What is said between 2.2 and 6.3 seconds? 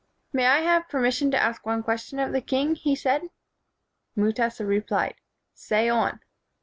the king?" he said. Mutesa replied, "Say on."